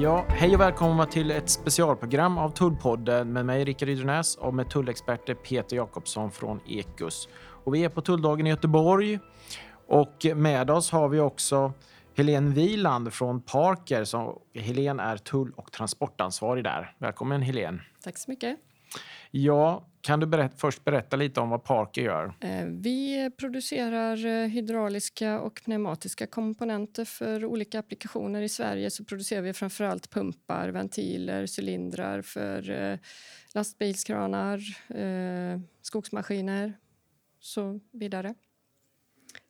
[0.00, 4.70] Ja, hej och välkomna till ett specialprogram av Tullpodden med mig Rickard Ydrenäs och med
[4.70, 7.28] tullexperter Peter Jakobsson från Ekus.
[7.64, 9.18] Och vi är på Tulldagen i Göteborg
[9.88, 11.72] och med oss har vi också
[12.16, 14.04] Helene Wieland från Parker.
[14.04, 16.94] Så Helene är tull och transportansvarig där.
[16.98, 17.80] Välkommen Helene.
[18.04, 18.58] Tack så mycket.
[19.30, 22.34] Ja, kan du berätta, först berätta lite om vad Parker gör?
[22.40, 28.42] Eh, vi producerar eh, hydrauliska och pneumatiska komponenter för olika applikationer.
[28.42, 32.98] I Sverige så producerar vi framförallt pumpar, ventiler, cylindrar för eh,
[33.54, 34.60] lastbilskranar,
[35.82, 36.72] skogsmaskiner
[37.40, 38.34] så vidare.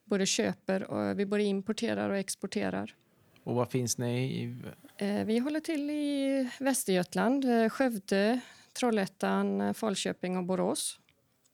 [0.05, 2.95] Både köper och vi både importerar och exporterar.
[3.45, 4.25] Och var finns ni?
[4.25, 4.57] I...
[5.25, 8.41] Vi håller till i Västergötland, Skövde,
[8.73, 10.99] Trollhättan, Falköping och Borås.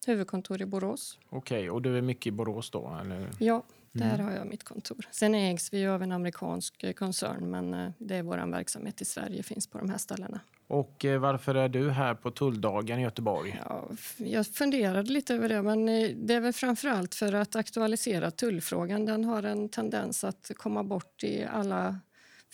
[0.06, 1.18] Huvudkontor i Borås.
[1.28, 2.98] Okej, okay, och du är mycket i Borås då?
[3.00, 3.28] Eller?
[3.38, 4.26] Ja, där mm.
[4.26, 5.08] har jag mitt kontor.
[5.10, 9.42] Sen ägs vi av en amerikansk koncern men eh, det är vår verksamhet i Sverige
[9.42, 10.40] finns på de här ställena.
[10.66, 13.60] Och eh, varför är du här på Tulldagen i Göteborg?
[13.68, 17.56] Ja, jag funderade lite över det, men eh, det är väl framför allt för att
[17.56, 19.06] aktualisera tullfrågan.
[19.06, 21.98] Den har en tendens att komma bort i alla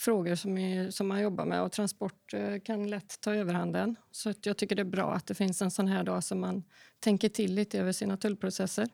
[0.01, 3.97] frågor som, är, som man jobbar med och transport eh, kan lätt ta överhanden.
[4.11, 6.62] Så jag tycker det är bra att det finns en sån här dag som man
[7.01, 8.89] tänker till lite över sina tullprocesser.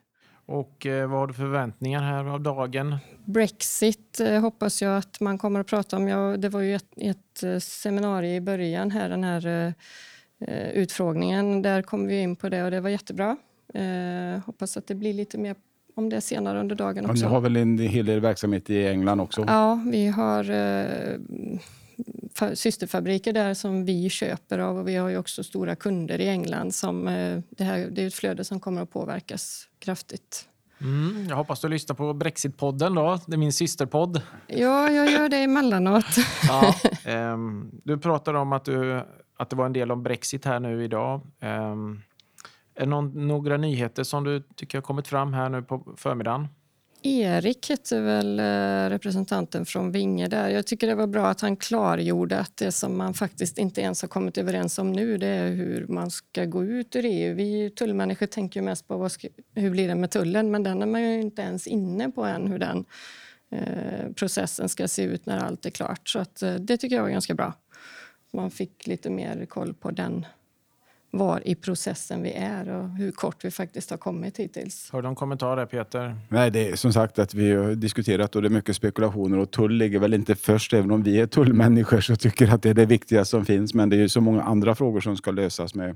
[0.45, 2.97] Och eh, vad har du förväntningar här av dagen?
[3.25, 6.07] Brexit eh, hoppas jag att man kommer att prata om.
[6.07, 9.73] Ja, det var ju ett, ett seminarium i början här, den här
[10.73, 11.61] utfrågningen.
[11.61, 13.37] Där kom vi in på det och det var jättebra.
[13.73, 15.55] Eh, hoppas att det blir lite mer
[15.97, 17.25] om det senare under dagen också.
[17.25, 19.43] ni har väl en hel del verksamhet i England också?
[19.47, 21.19] Ja, vi har eh,
[22.53, 26.75] systerfabriker där som vi köper av och vi har ju också stora kunder i England.
[26.75, 30.45] som eh, Det, här, det är ett flöde som kommer att påverkas kraftigt.
[30.81, 33.19] Mm, jag hoppas du lyssnar på Brexitpodden då.
[33.27, 34.21] Det är min systerpodd.
[34.47, 36.05] Ja, jag gör det emellanåt.
[36.47, 36.75] ja,
[37.33, 39.03] um, du pratade om att, du,
[39.37, 41.21] att det var en del om Brexit här nu idag.
[41.41, 42.01] Um,
[42.77, 46.47] är det någon, några nyheter som du tycker har kommit fram här nu på förmiddagen?
[47.01, 50.49] Erik hette väl eh, representanten från Vinge där.
[50.49, 54.01] Jag tycker det var bra att han klargjorde att det som man faktiskt inte ens
[54.01, 57.35] har kommit överens om nu det är hur man ska gå ut ur EU.
[57.35, 60.81] Vi tullmänniskor tänker ju mest på vad ska, hur blir det med tullen men den
[60.81, 62.85] är man ju inte ens inne på än hur den
[63.51, 66.09] eh, processen ska se ut när allt är klart.
[66.09, 67.53] Så att, eh, det tycker jag var ganska bra.
[68.33, 70.25] Man fick lite mer koll på den
[71.17, 74.89] var i processen vi är och hur kort vi faktiskt har kommit hittills.
[74.91, 76.15] Har du någon kommentar där Peter?
[76.29, 79.51] Nej, det är som sagt att vi har diskuterat och det är mycket spekulationer och
[79.51, 80.73] tull ligger väl inte först.
[80.73, 83.73] Även om vi är tullmänniskor så tycker att det är det viktigaste som finns.
[83.73, 85.95] Men det är ju så många andra frågor som ska lösas med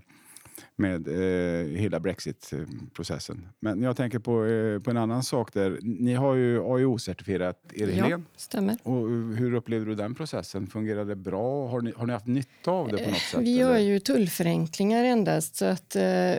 [0.81, 3.47] med eh, hela Brexit-processen.
[3.59, 5.79] Men jag tänker på, eh, på en annan sak där.
[5.81, 8.23] Ni har ju AIO-certifierat er, ja, Helene.
[8.35, 8.77] stämmer.
[8.83, 10.67] Och hur upplevde du den processen?
[10.67, 11.67] Fungerade det bra?
[11.67, 13.39] Har ni, har ni haft nytta av det på något sätt?
[13.39, 15.55] Vi gör ju tullförenklingar endast.
[15.55, 16.35] Så att, eh,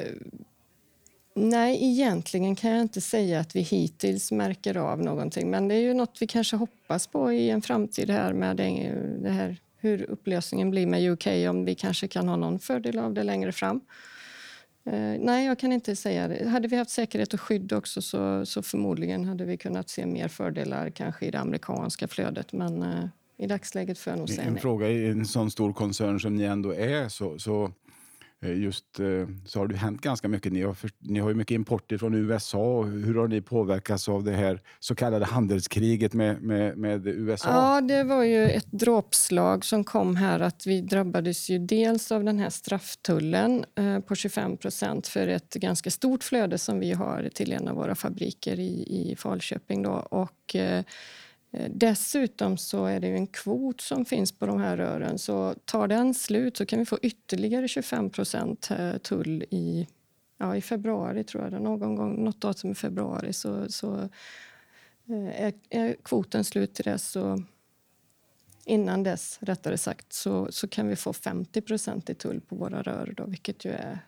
[1.34, 5.50] nej, egentligen kan jag inte säga att vi hittills märker av någonting.
[5.50, 8.94] Men det är ju något vi kanske hoppas på i en framtid här med det,
[9.22, 13.14] det här hur upplösningen blir med UK, om vi kanske kan ha någon fördel av
[13.14, 13.80] det längre fram.
[14.84, 16.48] Eh, nej, jag kan inte säga det.
[16.48, 20.28] Hade vi haft säkerhet och skydd också så, så förmodligen hade vi kunnat se mer
[20.28, 22.53] fördelar kanske i det amerikanska flödet.
[22.53, 23.04] Men eh,
[23.38, 24.62] i dagsläget får jag nog säga en nej.
[24.62, 27.72] fråga i en sån stor koncern som ni ändå är så, så
[28.42, 29.06] Eh, just eh,
[29.47, 30.53] så har det hänt ganska mycket.
[30.53, 32.82] Ni har, ni har ju mycket import från USA.
[32.82, 37.48] Hur har ni påverkats av det här så kallade handelskriget med, med, med USA?
[37.48, 40.41] Ja, det var ju ett dråpslag som kom här.
[40.41, 45.54] att Vi drabbades ju dels av den här strafftullen eh, på 25 procent för ett
[45.54, 49.82] ganska stort flöde som vi har till en av våra fabriker i, i Falköping.
[49.82, 49.92] Då.
[49.92, 50.56] Och,
[51.53, 55.19] Eh, dessutom så är det en kvot som finns på de här rören.
[55.19, 58.10] Så tar den slut så kan vi få ytterligare 25
[58.71, 59.89] eh, tull i,
[60.39, 61.63] ja, i februari, tror jag.
[61.63, 63.95] Någon gång, något datum i februari så, så
[65.07, 67.10] eh, är, är kvoten slut till dess.
[67.10, 67.43] Så
[68.65, 73.15] innan dess, rättare sagt, så, så kan vi få 50% i tull på våra rör,
[73.16, 73.98] då, vilket ju är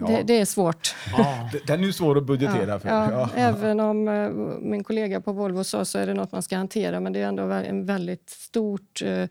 [0.00, 0.06] Ja.
[0.06, 0.94] Det, det, är svårt.
[1.16, 1.50] Ja.
[1.66, 2.88] Den är ju svår att budgetera ja, för.
[2.88, 3.30] Ja.
[3.34, 7.00] Även om uh, min kollega på Volvo sa så är det något man ska hantera
[7.00, 9.26] men det är ändå en väldigt stort, uh,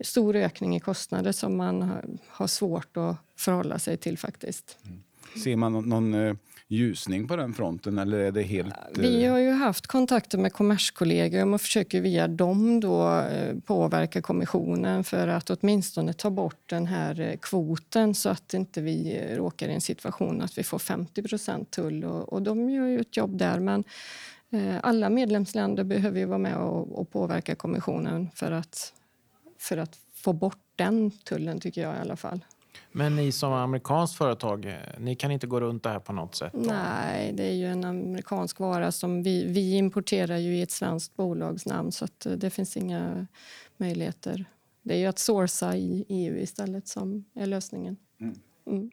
[0.00, 1.92] stor ökning i kostnader som man
[2.28, 4.78] har svårt att förhålla sig till faktiskt.
[4.86, 5.02] Mm.
[5.44, 6.36] Ser man någon, någon uh,
[6.68, 7.98] ljusning på den fronten?
[7.98, 12.80] Eller är det helt, Vi har ju haft kontakter med Kommerskollegium och försöker via dem
[12.80, 13.24] då
[13.64, 19.68] påverka kommissionen för att åtminstone ta bort den här kvoten så att inte vi råkar
[19.68, 22.04] i en situation att vi får 50% tull.
[22.04, 23.60] Och, och de gör ju ett jobb där.
[23.60, 23.84] Men
[24.82, 28.92] alla medlemsländer behöver ju vara med och, och påverka kommissionen för att,
[29.58, 32.44] för att få bort den tullen tycker jag i alla fall.
[32.92, 36.34] Men ni som amerikanskt företag, eh, ni kan inte gå runt det här på något
[36.34, 36.52] sätt?
[36.52, 36.60] Då?
[36.60, 41.16] Nej, det är ju en amerikansk vara som vi, vi importerar ju i ett svenskt
[41.16, 43.26] bolagsnamn så att eh, det finns inga
[43.76, 44.44] möjligheter.
[44.82, 47.96] Det är ju att sourca i EU istället som är lösningen.
[48.66, 48.90] Mm.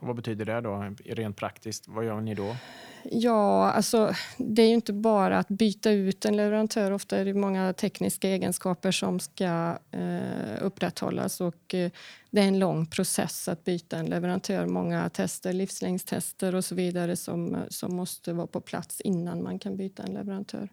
[0.00, 1.88] Vad betyder det då rent praktiskt?
[1.88, 2.56] Vad gör ni då?
[3.02, 6.90] Ja, alltså det är ju inte bara att byta ut en leverantör.
[6.90, 11.90] Ofta är det många tekniska egenskaper som ska eh, upprätthållas och eh,
[12.30, 14.66] det är en lång process att byta en leverantör.
[14.66, 19.76] Många tester, livslängdstester och så vidare som, som måste vara på plats innan man kan
[19.76, 20.68] byta en leverantör.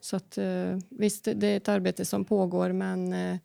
[0.00, 3.36] Så att, eh, visst, det är ett arbete som pågår men eh,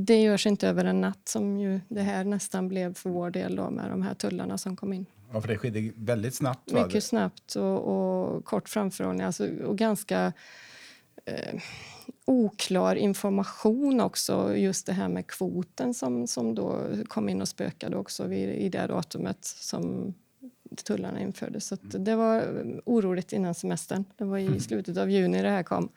[0.00, 3.56] det görs inte över en natt som ju det här nästan blev för vår del
[3.56, 5.06] då, med de här tullarna som kom in.
[5.32, 6.72] Ja, för det skedde väldigt snabbt.
[6.72, 6.86] Va?
[6.86, 10.32] Mycket snabbt och, och kort framförhållning alltså, och ganska
[11.24, 11.60] eh,
[12.24, 14.56] oklar information också.
[14.56, 18.68] Just det här med kvoten som, som då kom in och spökade också vid, i
[18.68, 20.14] det datumet som
[20.84, 21.66] tullarna infördes.
[21.66, 22.44] Så det var
[22.84, 24.04] oroligt innan semestern.
[24.16, 25.88] Det var i slutet av juni det här kom.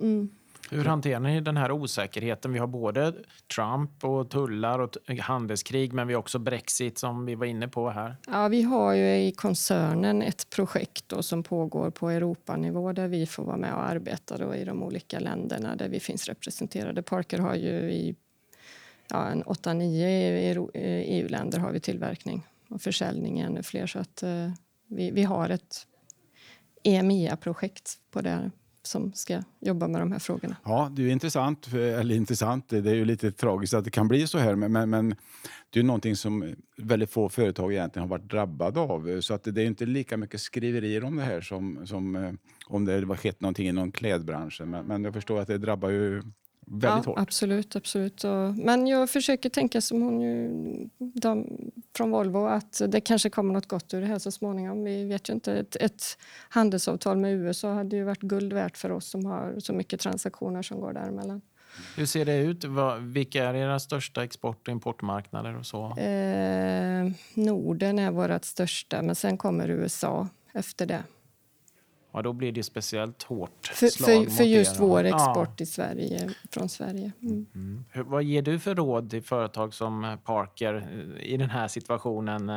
[0.00, 0.30] Mm.
[0.72, 2.52] Hur hanterar ni den här osäkerheten?
[2.52, 3.14] Vi har både
[3.54, 7.90] Trump och tullar och handelskrig men vi har också Brexit som vi var inne på
[7.90, 8.16] här.
[8.26, 13.26] Ja, vi har ju i koncernen ett projekt då som pågår på Europanivå där vi
[13.26, 17.02] får vara med och arbeta då i de olika länderna där vi finns representerade.
[17.02, 18.14] Parker har ju i
[19.08, 20.82] ja, en 8-9 eh,
[21.18, 23.86] EU-länder har vi tillverkning och försäljning i ännu fler.
[23.86, 24.50] Så att, eh,
[24.88, 25.86] vi, vi har ett
[26.82, 28.50] EMEA-projekt på det
[28.82, 30.56] som ska jobba med de här frågorna.
[30.64, 33.90] Ja, det är ju intressant, eh, eller intressant, det är ju lite tragiskt att det
[33.90, 35.08] kan bli så här, men, men, men
[35.70, 39.20] det är ju någonting som väldigt få företag egentligen har varit drabbade av.
[39.20, 42.32] Så att det är ju inte lika mycket skriverier om det här som, som eh,
[42.66, 44.70] om det har skett någonting inom klädbranschen.
[44.70, 46.22] Men, men jag förstår att det drabbar ju
[46.70, 47.18] väldigt ja, hårt.
[47.18, 48.24] Absolut, absolut.
[48.24, 50.50] Och, men jag försöker tänka som hon ju,
[50.98, 51.46] de,
[51.96, 54.84] från Volvo att det kanske kommer något gott ur det här så småningom.
[54.84, 55.52] Vi vet ju inte.
[55.52, 56.02] Ett, ett
[56.48, 60.62] handelsavtal med USA hade ju varit guld värt för oss som har så mycket transaktioner
[60.62, 61.40] som går däremellan.
[61.96, 62.64] Hur ser det ut?
[63.00, 65.96] Vilka är era största export och importmarknader och så?
[65.98, 71.02] Eh, Norden är vårt största, men sen kommer USA efter det.
[72.12, 74.80] Ja, då blir det speciellt hårt För, slag för, för just er.
[74.80, 75.16] vår Ja.
[75.16, 77.12] export i Sverige, från Sverige.
[77.22, 77.46] Mm.
[77.54, 77.84] Mm.
[77.94, 80.74] Vad ger du för råd till företag som eh, Parker
[81.18, 82.50] eh, i den här situationen?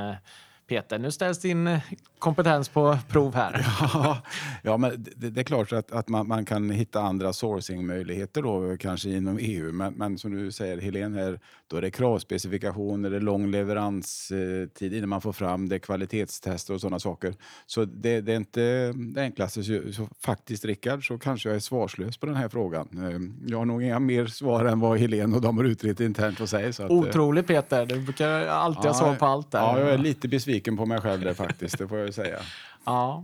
[0.67, 1.79] Peter, nu ställs din eh,
[2.19, 3.65] kompetens på prov här.
[3.93, 4.21] Ja,
[4.61, 8.77] ja, men det, det är klart att, att man, man kan hitta andra sourcing-möjligheter då,
[8.79, 9.71] kanske inom EU.
[9.71, 14.93] Men, men som du säger, Helene, här, då är det kravspecifikationer, det är lång leveranstid
[14.93, 17.33] innan man får fram det, kvalitetstester och sådana saker.
[17.65, 19.63] Så det, det är inte det enklaste.
[19.63, 22.87] Så, så faktiskt, Rickard, så kanske jag är svarslös på den här frågan.
[22.93, 26.39] Eh, Jag har nog inga mer svar än vad Helene och de har utrett internt
[26.39, 26.71] och säger.
[26.71, 29.59] Så att, eh, Otroligt Peter, du brukar alltid ha svar på allt där.
[29.59, 32.39] Ja, jag är lite besviken på mig själv där faktiskt, det får jag ju säga.
[32.85, 33.23] Ja.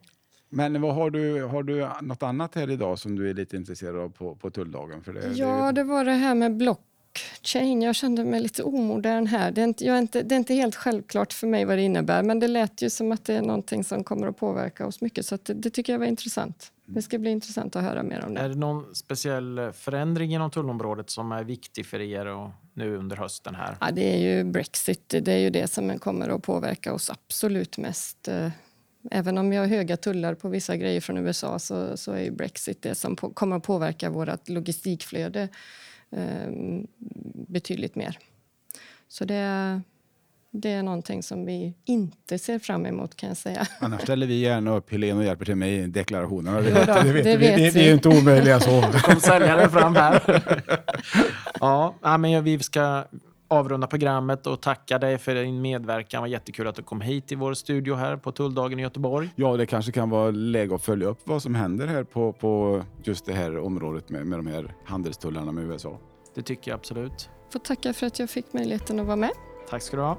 [0.50, 3.96] Men vad har, du, har du något annat här idag som du är lite intresserad
[3.98, 5.04] av på, på tulldagen?
[5.04, 7.82] För det, det Ja, ju- det var det här med blockchain.
[7.82, 9.52] Jag kände mig lite omodern här.
[9.52, 11.82] Det är, inte, jag är inte, det är inte helt självklart för mig vad det
[11.82, 15.02] innebär, men det lät ju som att det är någonting som kommer att påverka oss
[15.02, 16.72] mycket, så att det, det tycker jag var intressant.
[16.86, 18.40] Det ska bli intressant att höra mer om det.
[18.42, 23.18] Är det någon speciell förändring inom tullområdet som är viktig för er och nu under
[23.18, 23.78] hösten här?
[23.82, 25.10] Ja, det är ju Brexit.
[25.10, 28.28] Det är ju det som kommer att påverka oss absolut mest.
[28.28, 28.50] Eh,
[29.12, 32.32] även om vi har höga tullar på vissa grejer från USA så, så är ju
[32.32, 35.50] Brexit det som på, kommer att påverka vårt logistikflöde
[36.12, 36.50] eh,
[37.48, 38.20] betydligt mer.
[39.08, 39.82] Så det,
[40.52, 43.68] det är någonting som vi inte ser fram emot kan jag säga.
[43.80, 46.62] Annars ställer vi gärna upp Helene och hjälper till med i deklarationerna.
[46.62, 47.48] Det det vet, det vi.
[47.48, 47.70] vet vi.
[47.70, 47.80] Vi.
[47.80, 48.82] är ju inte omöjliga så.
[49.04, 50.22] kom säljaren fram här.
[51.60, 53.04] ja, ja, men vi ska
[53.48, 56.18] avrunda programmet och tacka dig för din medverkan.
[56.18, 59.30] Det var jättekul att du kom hit till vår studio här på Tulldagen i Göteborg.
[59.36, 62.82] Ja, det kanske kan vara läge att följa upp vad som händer här på, på
[63.04, 66.00] just det här området med, med de här handelstullarna med USA.
[66.36, 67.30] Det tycker jag absolut.
[67.54, 69.32] Får tacka för att jag fick möjligheten att vara med.
[69.70, 70.18] Tack ska du ha.